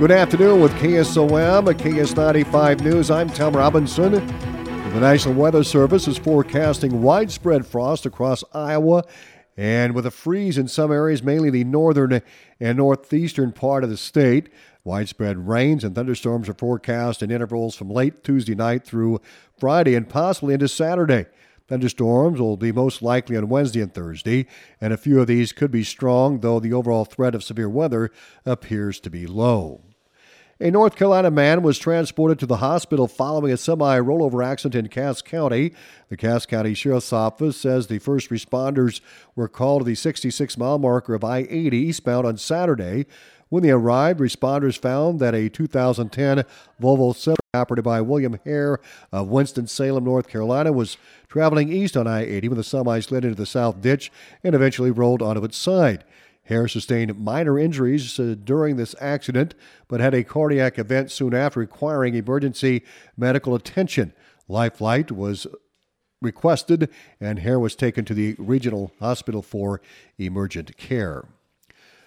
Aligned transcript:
Good 0.00 0.12
afternoon 0.12 0.62
with 0.62 0.72
KSOM, 0.76 1.74
KS95 1.74 2.80
News. 2.80 3.10
I'm 3.10 3.28
Tom 3.28 3.54
Robinson. 3.54 4.12
The 4.12 4.98
National 4.98 5.34
Weather 5.34 5.62
Service 5.62 6.08
is 6.08 6.16
forecasting 6.16 7.02
widespread 7.02 7.66
frost 7.66 8.06
across 8.06 8.42
Iowa 8.54 9.04
and 9.58 9.94
with 9.94 10.06
a 10.06 10.10
freeze 10.10 10.56
in 10.56 10.68
some 10.68 10.90
areas, 10.90 11.22
mainly 11.22 11.50
the 11.50 11.64
northern 11.64 12.22
and 12.58 12.78
northeastern 12.78 13.52
part 13.52 13.84
of 13.84 13.90
the 13.90 13.98
state. 13.98 14.48
Widespread 14.84 15.46
rains 15.46 15.84
and 15.84 15.94
thunderstorms 15.94 16.48
are 16.48 16.54
forecast 16.54 17.22
in 17.22 17.30
intervals 17.30 17.76
from 17.76 17.90
late 17.90 18.24
Tuesday 18.24 18.54
night 18.54 18.86
through 18.86 19.20
Friday 19.58 19.94
and 19.94 20.08
possibly 20.08 20.54
into 20.54 20.66
Saturday. 20.66 21.26
Thunderstorms 21.68 22.40
will 22.40 22.56
be 22.56 22.72
most 22.72 23.02
likely 23.02 23.36
on 23.36 23.50
Wednesday 23.50 23.82
and 23.82 23.92
Thursday, 23.92 24.46
and 24.80 24.94
a 24.94 24.96
few 24.96 25.20
of 25.20 25.26
these 25.26 25.52
could 25.52 25.70
be 25.70 25.84
strong, 25.84 26.40
though 26.40 26.58
the 26.58 26.72
overall 26.72 27.04
threat 27.04 27.34
of 27.34 27.44
severe 27.44 27.68
weather 27.68 28.10
appears 28.46 28.98
to 29.00 29.10
be 29.10 29.26
low. 29.26 29.82
A 30.62 30.70
North 30.70 30.94
Carolina 30.94 31.30
man 31.30 31.62
was 31.62 31.78
transported 31.78 32.38
to 32.38 32.44
the 32.44 32.58
hospital 32.58 33.08
following 33.08 33.50
a 33.50 33.56
semi 33.56 33.98
rollover 33.98 34.44
accident 34.44 34.84
in 34.84 34.90
Cass 34.90 35.22
County. 35.22 35.72
The 36.10 36.18
Cass 36.18 36.44
County 36.44 36.74
Sheriff's 36.74 37.14
Office 37.14 37.56
says 37.56 37.86
the 37.86 37.98
first 37.98 38.28
responders 38.28 39.00
were 39.34 39.48
called 39.48 39.80
to 39.80 39.84
the 39.86 39.94
66 39.94 40.58
mile 40.58 40.78
marker 40.78 41.14
of 41.14 41.24
I 41.24 41.46
80 41.48 41.78
eastbound 41.78 42.26
on 42.26 42.36
Saturday. 42.36 43.06
When 43.48 43.62
they 43.62 43.70
arrived, 43.70 44.20
responders 44.20 44.76
found 44.76 45.18
that 45.20 45.34
a 45.34 45.48
2010 45.48 46.44
Volvo 46.78 47.16
semi 47.16 47.38
operated 47.54 47.84
by 47.84 48.02
William 48.02 48.38
Hare 48.44 48.80
of 49.12 49.28
Winston-Salem, 49.28 50.04
North 50.04 50.28
Carolina, 50.28 50.72
was 50.72 50.98
traveling 51.30 51.72
east 51.72 51.96
on 51.96 52.06
I 52.06 52.20
80 52.20 52.48
when 52.48 52.58
the 52.58 52.64
semi 52.64 53.00
slid 53.00 53.24
into 53.24 53.34
the 53.34 53.46
south 53.46 53.80
ditch 53.80 54.12
and 54.44 54.54
eventually 54.54 54.90
rolled 54.90 55.22
onto 55.22 55.42
its 55.42 55.56
side. 55.56 56.04
Hare 56.50 56.66
sustained 56.66 57.16
minor 57.16 57.58
injuries 57.60 58.18
uh, 58.18 58.34
during 58.42 58.76
this 58.76 58.96
accident, 59.00 59.54
but 59.86 60.00
had 60.00 60.14
a 60.14 60.24
cardiac 60.24 60.80
event 60.80 61.12
soon 61.12 61.32
after 61.32 61.60
requiring 61.60 62.16
emergency 62.16 62.82
medical 63.16 63.54
attention. 63.54 64.12
Life 64.48 64.78
flight 64.78 65.12
was 65.12 65.46
requested, 66.20 66.90
and 67.20 67.38
Hare 67.38 67.60
was 67.60 67.76
taken 67.76 68.04
to 68.04 68.14
the 68.14 68.34
regional 68.36 68.92
hospital 68.98 69.42
for 69.42 69.80
emergent 70.18 70.76
care. 70.76 71.24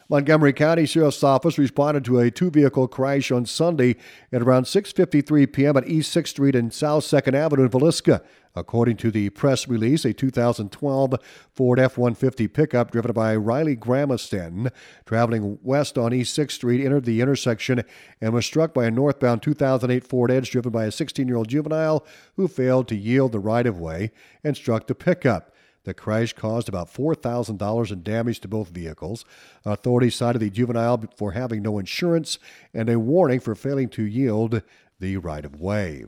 Montgomery 0.10 0.54
County 0.54 0.86
Sheriff's 0.86 1.24
Office 1.24 1.58
responded 1.58 2.04
to 2.06 2.20
a 2.20 2.30
two-vehicle 2.30 2.90
crash 2.90 3.32
on 3.32 3.46
Sunday 3.46 3.96
at 4.32 4.42
around 4.42 4.66
6:53 4.66 5.52
p.m. 5.52 5.78
at 5.78 5.88
East 5.88 6.16
6th 6.16 6.28
Street 6.28 6.56
and 6.56 6.74
South 6.74 7.04
2nd 7.04 7.34
Avenue 7.34 7.64
in 7.64 7.70
Villisca. 7.70 8.22
According 8.56 8.98
to 8.98 9.10
the 9.10 9.30
press 9.30 9.68
release, 9.68 10.06
a 10.06 10.14
2012 10.14 11.16
Ford 11.52 11.80
F-150 11.80 12.54
pickup 12.54 12.92
driven 12.92 13.14
by 13.14 13.36
Riley 13.36 13.76
Gramastanton, 13.76 14.72
traveling 15.06 15.58
west 15.64 15.98
on 15.98 16.14
East 16.14 16.38
6th 16.38 16.52
Street, 16.52 16.86
entered 16.86 17.06
the 17.06 17.22
intersection 17.22 17.84
and 18.22 18.34
was 18.34 18.46
struck 18.46 18.74
by 18.74 18.86
a 18.86 18.92
northbound 18.92 19.42
2008 19.42 20.04
Ford 20.04 20.30
Edge 20.30 20.52
driven 20.52 20.72
by 20.72 20.86
a 20.86 20.90
16-year-old 20.90 21.48
juvenile 21.48 22.06
who 22.36 22.48
failed 22.48 22.88
to 22.90 22.96
yield 22.96 23.32
the 23.32 23.40
right-of-way 23.40 24.12
and 24.44 24.56
struck 24.56 24.86
the 24.86 24.96
pickup. 24.96 25.53
The 25.84 25.94
crash 25.94 26.34
caused 26.34 26.70
about 26.70 26.94
$4,000 26.94 27.92
in 27.92 28.04
damage 28.04 28.40
to 28.42 28.48
both 28.48 28.70
vehicles. 28.70 29.26
Authorities 29.66 30.16
cited 30.16 30.42
the 30.42 30.50
juvenile 30.50 31.04
for 31.18 31.34
having 31.34 31.62
no 31.62 31.78
insurance 31.78 32.40
and 32.74 32.90
a 32.90 33.00
warning 33.00 33.40
for 33.40 33.54
failing 33.54 33.90
to 33.90 34.04
yield 34.04 34.62
the 35.00 35.18
right 35.18 35.44
of 35.44 35.60
way. 35.60 36.06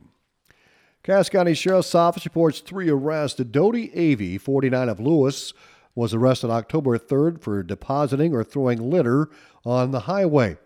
Cass 1.03 1.29
County 1.29 1.53
Sheriff's 1.53 1.93
Office 1.93 2.25
reports 2.25 2.61
three 2.61 2.89
arrests. 2.89 3.39
Dodie 3.39 3.89
Avey, 3.89 4.39
49 4.39 4.89
of 4.89 4.99
Lewis, 4.99 5.53
was 5.93 6.13
arrested 6.13 6.49
October 6.49 6.97
3rd 6.97 7.41
for 7.41 7.61
depositing 7.61 8.33
or 8.33 8.43
throwing 8.43 8.89
litter 8.89 9.29
on 9.63 9.91
the 9.91 10.01
highway. 10.01 10.57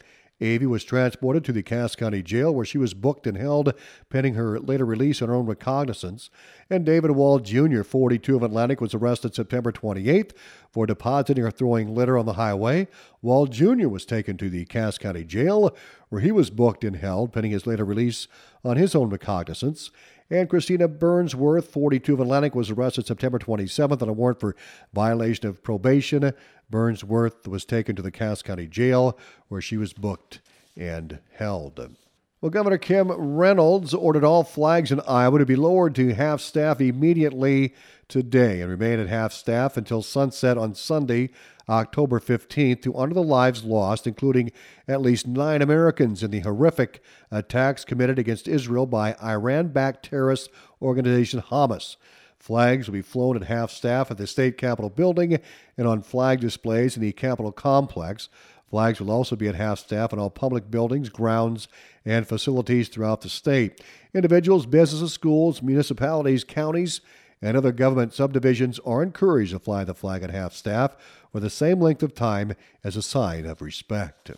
Avey 0.41 0.65
was 0.65 0.83
transported 0.83 1.43
to 1.45 1.51
the 1.51 1.63
Cass 1.63 1.95
County 1.95 2.23
Jail 2.23 2.53
where 2.53 2.65
she 2.65 2.77
was 2.77 2.93
booked 2.93 3.27
and 3.27 3.37
held 3.37 3.73
pending 4.09 4.35
her 4.35 4.59
later 4.59 4.85
release 4.85 5.21
on 5.21 5.27
her 5.27 5.35
own 5.35 5.45
recognizance. 5.45 6.29
And 6.69 6.85
David 6.85 7.11
Wall 7.11 7.39
Jr., 7.39 7.83
42 7.83 8.37
of 8.37 8.43
Atlantic, 8.43 8.79
was 8.79 8.93
arrested 8.93 9.35
September 9.35 9.71
28th 9.71 10.31
for 10.71 10.85
depositing 10.85 11.43
or 11.43 11.51
throwing 11.51 11.93
litter 11.93 12.17
on 12.17 12.25
the 12.25 12.33
highway. 12.33 12.87
Wall 13.21 13.47
Jr. 13.47 13.87
was 13.89 14.05
taken 14.05 14.37
to 14.37 14.49
the 14.49 14.65
Cass 14.65 14.97
County 14.97 15.23
Jail 15.23 15.75
where 16.09 16.21
he 16.21 16.31
was 16.31 16.49
booked 16.49 16.83
and 16.83 16.95
held 16.95 17.33
pending 17.33 17.51
his 17.51 17.67
later 17.67 17.85
release 17.85 18.27
on 18.63 18.77
his 18.77 18.95
own 18.95 19.09
recognizance. 19.09 19.91
And 20.31 20.47
Christina 20.47 20.87
Burnsworth, 20.87 21.69
42 21.71 22.13
of 22.13 22.19
Atlantic, 22.19 22.53
was 22.53 22.69
arrested 22.69 23.07
September 23.07 23.39
27th 23.39 24.01
on 24.01 24.09
a 24.09 24.13
warrant 24.13 24.39
for 24.39 24.55
violation 24.93 25.47
of 25.47 25.63
probation. 25.63 26.33
Burnsworth 26.69 27.47
was 27.47 27.65
taken 27.65 27.95
to 27.95 28.03
the 28.03 28.11
Cass 28.11 28.43
County 28.43 28.67
Jail, 28.67 29.17
where 29.47 29.61
she 29.61 29.75
was 29.75 29.91
booked 29.93 30.39
and 30.77 31.19
held. 31.33 31.95
Well, 32.41 32.51
Governor 32.51 32.77
Kim 32.77 33.11
Reynolds 33.11 33.93
ordered 33.93 34.23
all 34.23 34.45
flags 34.45 34.93
in 34.93 35.01
Iowa 35.01 35.39
to 35.39 35.45
be 35.45 35.57
lowered 35.57 35.93
to 35.95 36.13
half 36.13 36.39
staff 36.39 36.79
immediately 36.79 37.73
today 38.07 38.61
and 38.61 38.71
remain 38.71 38.97
at 38.97 39.09
half 39.09 39.33
staff 39.33 39.75
until 39.75 40.01
sunset 40.01 40.57
on 40.57 40.73
Sunday, 40.73 41.31
October 41.67 42.17
15th, 42.17 42.81
to 42.83 42.95
honor 42.95 43.13
the 43.13 43.21
lives 43.21 43.65
lost, 43.65 44.07
including 44.07 44.53
at 44.87 45.01
least 45.01 45.27
nine 45.27 45.61
Americans 45.61 46.23
in 46.23 46.31
the 46.31 46.39
horrific 46.39 47.03
attacks 47.29 47.83
committed 47.83 48.17
against 48.17 48.47
Israel 48.47 48.85
by 48.85 49.17
Iran 49.21 49.67
backed 49.67 50.05
terrorist 50.05 50.49
organization 50.81 51.41
Hamas. 51.41 51.97
Flags 52.37 52.87
will 52.87 52.93
be 52.93 53.01
flown 53.01 53.35
at 53.35 53.43
half 53.43 53.69
staff 53.69 54.11
at 54.11 54.17
the 54.17 54.25
state 54.25 54.57
capitol 54.57 54.89
building 54.89 55.39
and 55.77 55.85
on 55.85 56.01
flag 56.01 56.39
displays 56.39 56.95
in 56.95 57.01
the 57.01 57.11
Capitol 57.11 57.51
complex. 57.51 58.29
Flags 58.69 58.99
will 58.99 59.11
also 59.11 59.35
be 59.35 59.47
at 59.47 59.55
half 59.55 59.79
staff 59.79 60.13
in 60.13 60.19
all 60.19 60.29
public 60.29 60.69
buildings, 60.69 61.09
grounds, 61.09 61.67
and 62.05 62.27
facilities 62.27 62.87
throughout 62.87 63.21
the 63.21 63.29
state. 63.29 63.81
Individuals, 64.13 64.65
businesses, 64.65 65.11
schools, 65.11 65.61
municipalities, 65.61 66.43
counties, 66.43 67.01
and 67.41 67.55
other 67.55 67.71
government 67.71 68.13
subdivisions 68.13 68.79
are 68.79 69.01
encouraged 69.01 69.51
to 69.51 69.59
fly 69.59 69.83
the 69.83 69.93
flag 69.93 70.23
at 70.23 70.29
half 70.29 70.53
staff 70.53 70.95
for 71.31 71.39
the 71.39 71.49
same 71.49 71.79
length 71.79 72.03
of 72.03 72.13
time 72.13 72.53
as 72.83 72.95
a 72.95 73.01
sign 73.01 73.45
of 73.45 73.61
respect. 73.61 74.31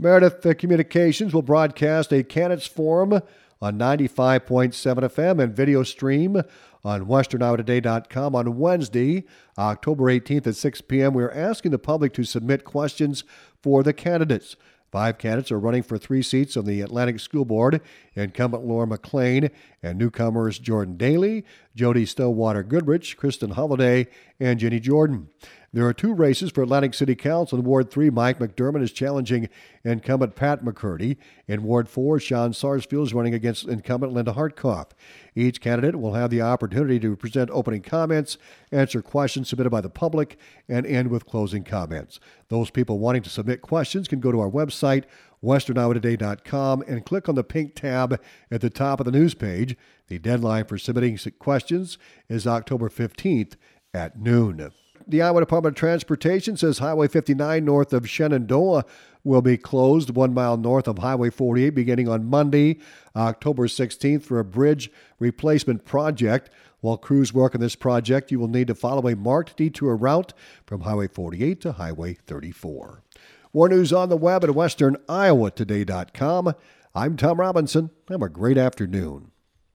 Meredith 0.00 0.56
Communications 0.56 1.34
will 1.34 1.42
broadcast 1.42 2.10
a 2.10 2.22
candidates 2.22 2.66
forum 2.66 3.20
on 3.60 3.78
95.7 3.78 4.72
FM 4.72 5.42
and 5.42 5.54
video 5.54 5.82
stream 5.82 6.40
on 6.82 7.04
westerniowatoday.com 7.04 8.34
on 8.34 8.56
Wednesday, 8.56 9.24
October 9.58 10.04
18th 10.04 10.46
at 10.46 10.56
6 10.56 10.80
p.m. 10.80 11.12
We're 11.12 11.30
asking 11.30 11.72
the 11.72 11.78
public 11.78 12.14
to 12.14 12.24
submit 12.24 12.64
questions 12.64 13.24
for 13.62 13.82
the 13.82 13.92
candidates. 13.92 14.56
Five 14.90 15.18
candidates 15.18 15.52
are 15.52 15.60
running 15.60 15.82
for 15.82 15.98
three 15.98 16.22
seats 16.22 16.56
on 16.56 16.64
the 16.64 16.80
Atlantic 16.80 17.20
School 17.20 17.44
Board 17.44 17.80
incumbent 18.16 18.64
Laura 18.64 18.86
McLean 18.86 19.50
and 19.82 19.98
newcomers 19.98 20.58
Jordan 20.58 20.96
Daly, 20.96 21.44
Jody 21.76 22.06
Stillwater 22.06 22.62
Goodrich, 22.62 23.16
Kristen 23.16 23.50
Holiday, 23.50 24.08
and 24.40 24.58
Jenny 24.58 24.80
Jordan. 24.80 25.28
There 25.72 25.86
are 25.86 25.92
two 25.92 26.14
races 26.14 26.50
for 26.50 26.64
Atlantic 26.64 26.94
City 26.94 27.14
Council. 27.14 27.56
In 27.56 27.64
Ward 27.64 27.92
3, 27.92 28.10
Mike 28.10 28.40
McDermott 28.40 28.82
is 28.82 28.90
challenging 28.90 29.48
incumbent 29.84 30.34
Pat 30.34 30.64
McCurdy. 30.64 31.16
In 31.46 31.62
Ward 31.62 31.88
4, 31.88 32.18
Sean 32.18 32.52
Sarsfield 32.52 33.06
is 33.06 33.14
running 33.14 33.34
against 33.34 33.68
incumbent 33.68 34.12
Linda 34.12 34.32
Hartkoff. 34.32 34.88
Each 35.36 35.60
candidate 35.60 36.00
will 36.00 36.14
have 36.14 36.30
the 36.30 36.42
opportunity 36.42 36.98
to 36.98 37.14
present 37.14 37.50
opening 37.52 37.82
comments, 37.82 38.36
answer 38.72 39.00
questions 39.00 39.48
submitted 39.48 39.70
by 39.70 39.80
the 39.80 39.88
public, 39.88 40.36
and 40.68 40.84
end 40.84 41.08
with 41.08 41.26
closing 41.26 41.62
comments. 41.62 42.18
Those 42.48 42.70
people 42.70 42.98
wanting 42.98 43.22
to 43.22 43.30
submit 43.30 43.62
questions 43.62 44.08
can 44.08 44.18
go 44.18 44.32
to 44.32 44.40
our 44.40 44.50
website, 44.50 45.04
westerniowatoday.com, 45.40 46.82
and 46.88 47.06
click 47.06 47.28
on 47.28 47.36
the 47.36 47.44
pink 47.44 47.76
tab 47.76 48.20
at 48.50 48.60
the 48.60 48.70
top 48.70 48.98
of 48.98 49.06
the 49.06 49.12
news 49.12 49.34
page. 49.34 49.76
The 50.08 50.18
deadline 50.18 50.64
for 50.64 50.78
submitting 50.78 51.16
questions 51.38 51.96
is 52.28 52.44
October 52.44 52.88
15th 52.88 53.54
at 53.94 54.18
noon. 54.18 54.72
The 55.10 55.22
Iowa 55.22 55.40
Department 55.40 55.74
of 55.74 55.78
Transportation 55.78 56.56
says 56.56 56.78
Highway 56.78 57.08
59 57.08 57.64
north 57.64 57.92
of 57.92 58.08
Shenandoah 58.08 58.84
will 59.24 59.42
be 59.42 59.56
closed 59.56 60.10
one 60.10 60.32
mile 60.32 60.56
north 60.56 60.86
of 60.86 60.98
Highway 60.98 61.30
48 61.30 61.70
beginning 61.70 62.08
on 62.08 62.26
Monday, 62.26 62.78
October 63.16 63.66
16th, 63.66 64.22
for 64.22 64.38
a 64.38 64.44
bridge 64.44 64.88
replacement 65.18 65.84
project. 65.84 66.48
While 66.80 66.96
crews 66.96 67.34
work 67.34 67.56
on 67.56 67.60
this 67.60 67.74
project, 67.74 68.30
you 68.30 68.38
will 68.38 68.46
need 68.46 68.68
to 68.68 68.76
follow 68.76 69.08
a 69.08 69.16
marked 69.16 69.56
detour 69.56 69.96
route 69.96 70.32
from 70.64 70.82
Highway 70.82 71.08
48 71.08 71.60
to 71.62 71.72
Highway 71.72 72.14
34. 72.14 73.02
More 73.52 73.68
news 73.68 73.92
on 73.92 74.10
the 74.10 74.16
web 74.16 74.44
at 74.44 74.50
westerniowatoday.com. 74.50 76.54
I'm 76.94 77.16
Tom 77.16 77.40
Robinson. 77.40 77.90
Have 78.08 78.22
a 78.22 78.28
great 78.28 78.58
afternoon. 78.58 79.32